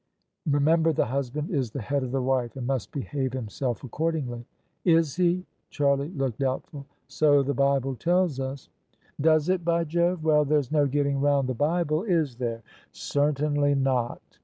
[0.49, 4.47] Remember the husband is the head of the wife, and must behave himself accordingly.""
[4.83, 8.67] Is he?" Charlie looked doubtful,." So the Bible tells us."
[9.21, 10.23] "Does it, by Jove?
[10.23, 14.39] Well, there's no getting round the Bible, is there?"" Certainly not."